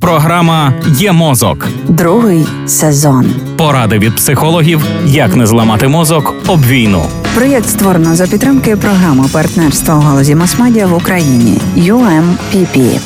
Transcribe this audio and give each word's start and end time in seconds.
Програма 0.00 0.72
Є 0.96 1.12
мозок. 1.12 1.68
Другий 1.88 2.46
сезон. 2.66 3.26
Поради 3.56 3.98
від 3.98 4.16
психологів, 4.16 4.80
як 5.06 5.36
не 5.36 5.46
зламати 5.46 5.88
мозок 5.88 6.34
об 6.46 6.66
війну. 6.66 7.02
Проєкт 7.34 7.68
створено 7.68 8.14
за 8.14 8.26
підтримки 8.26 8.76
програми 8.76 9.24
партнерства 9.32 9.94
у 9.94 10.00
галузі 10.00 10.34
масмедіа 10.34 10.86
в 10.86 10.94
Україні 10.94 11.58
UMPP. 11.76 13.00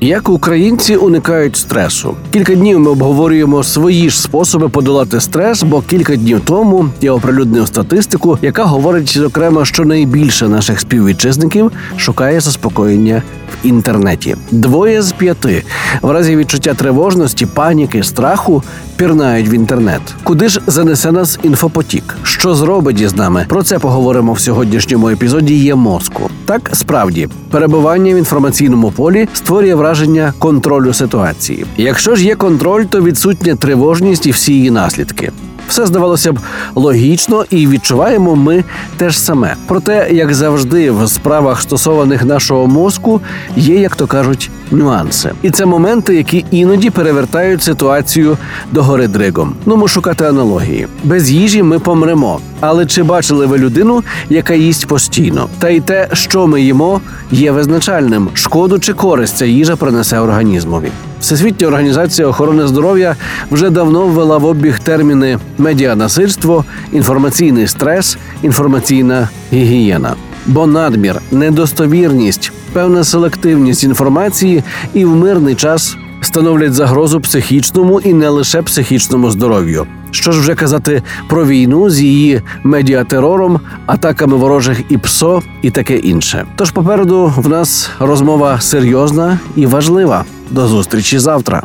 Як 0.00 0.28
українці 0.28 0.96
уникають 0.96 1.56
стресу? 1.56 2.16
Кілька 2.30 2.54
днів 2.54 2.80
ми 2.80 2.90
обговорюємо 2.90 3.62
свої 3.62 4.10
ж 4.10 4.20
способи 4.20 4.68
подолати 4.68 5.20
стрес, 5.20 5.62
бо 5.62 5.82
кілька 5.82 6.16
днів 6.16 6.40
тому 6.44 6.88
я 7.00 7.12
оприлюднив 7.12 7.66
статистику, 7.66 8.38
яка 8.42 8.64
говорить 8.64 9.18
зокрема, 9.18 9.64
що 9.64 9.84
найбільше 9.84 10.48
наших 10.48 10.80
співвітчизників 10.80 11.72
шукає 11.96 12.40
заспокоєння 12.40 13.22
інтернеті. 13.62 14.36
Двоє 14.50 15.02
з 15.02 15.12
п'яти 15.12 15.64
в 16.02 16.10
разі 16.10 16.36
відчуття 16.36 16.74
тривожності, 16.74 17.46
паніки, 17.46 18.02
страху 18.02 18.62
пірнають 18.96 19.48
в 19.48 19.52
інтернет. 19.54 20.00
Куди 20.24 20.48
ж 20.48 20.60
занесе 20.66 21.12
нас 21.12 21.38
інфопотік? 21.42 22.16
Що 22.22 22.54
зробить 22.54 23.00
із 23.00 23.16
нами? 23.16 23.46
Про 23.48 23.62
це 23.62 23.78
поговоримо 23.78 24.32
в 24.32 24.40
сьогоднішньому 24.40 25.08
епізоді. 25.08 25.54
Є 25.54 25.74
мозку. 25.74 26.30
Так 26.44 26.70
справді 26.72 27.28
перебування 27.50 28.14
в 28.14 28.18
інформаційному 28.18 28.90
полі 28.90 29.28
створює 29.32 29.74
враження 29.74 30.32
контролю 30.38 30.92
ситуації. 30.92 31.66
Якщо 31.76 32.14
ж 32.14 32.24
є 32.24 32.34
контроль, 32.34 32.84
то 32.84 33.02
відсутня 33.02 33.56
тривожність 33.56 34.26
і 34.26 34.30
всі 34.30 34.52
її 34.52 34.70
наслідки. 34.70 35.32
Все 35.72 35.86
здавалося 35.86 36.32
б 36.32 36.38
логічно, 36.74 37.44
і 37.50 37.66
відчуваємо 37.66 38.36
ми 38.36 38.64
те 38.96 39.10
ж 39.10 39.20
саме. 39.20 39.54
Проте, 39.66 40.08
як 40.12 40.34
завжди, 40.34 40.90
в 40.90 41.08
справах 41.08 41.62
стосованих 41.62 42.24
нашого 42.24 42.66
мозку 42.66 43.20
є, 43.56 43.80
як 43.80 43.96
то 43.96 44.06
кажуть, 44.06 44.50
нюанси. 44.70 45.32
І 45.42 45.50
це 45.50 45.66
моменти, 45.66 46.14
які 46.14 46.44
іноді 46.50 46.90
перевертають 46.90 47.62
ситуацію 47.62 48.38
до 48.72 48.82
гори 48.82 49.08
дригом. 49.08 49.54
Ну, 49.66 49.76
ми 49.76 49.88
шукати 49.88 50.24
аналогії. 50.24 50.86
Без 51.04 51.30
їжі 51.30 51.62
ми 51.62 51.78
помремо. 51.78 52.40
Але 52.64 52.86
чи 52.86 53.02
бачили 53.02 53.46
ви 53.46 53.58
людину, 53.58 54.02
яка 54.30 54.54
їсть 54.54 54.86
постійно? 54.86 55.48
Та 55.58 55.68
й 55.68 55.80
те, 55.80 56.08
що 56.12 56.46
ми 56.46 56.62
їмо, 56.62 57.00
є 57.30 57.52
визначальним. 57.52 58.28
Шкоду 58.34 58.78
чи 58.78 58.92
користь 58.92 59.36
ця 59.36 59.46
їжа 59.46 59.76
принесе 59.76 60.18
організмові. 60.18 60.88
Всесвітня 61.20 61.66
організація 61.66 62.28
охорони 62.28 62.66
здоров'я 62.66 63.16
вже 63.50 63.70
давно 63.70 64.06
ввела 64.06 64.38
в 64.38 64.44
обіг 64.44 64.78
терміни 64.78 65.38
медіанасильство, 65.58 66.64
інформаційний 66.92 67.66
стрес, 67.66 68.18
інформаційна 68.42 69.28
гігієна. 69.52 70.14
Бо 70.46 70.66
надмір, 70.66 71.20
недостовірність, 71.30 72.52
певна 72.72 73.04
селективність 73.04 73.84
інформації 73.84 74.64
і 74.94 75.04
в 75.04 75.16
мирний 75.16 75.54
час 75.54 75.96
становлять 76.32 76.74
загрозу 76.74 77.20
психічному 77.20 78.00
і 78.00 78.12
не 78.12 78.28
лише 78.28 78.62
психічному 78.62 79.30
здоров'ю. 79.30 79.86
Що 80.10 80.32
ж 80.32 80.40
вже 80.40 80.54
казати 80.54 81.02
про 81.28 81.46
війну 81.46 81.90
з 81.90 82.00
її 82.00 82.42
медіатерором, 82.62 83.60
атаками 83.86 84.36
ворожих 84.36 84.80
і 84.88 84.98
ПСО 84.98 85.42
і 85.62 85.70
таке 85.70 85.96
інше. 85.96 86.46
Тож 86.56 86.70
попереду 86.70 87.32
в 87.36 87.48
нас 87.48 87.90
розмова 87.98 88.60
серйозна 88.60 89.38
і 89.56 89.66
важлива. 89.66 90.24
До 90.50 90.66
зустрічі 90.66 91.18
завтра. 91.18 91.62